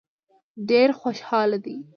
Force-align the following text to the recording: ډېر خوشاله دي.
ډېر 0.69 0.89
خوشاله 0.99 1.57
دي. 1.65 1.75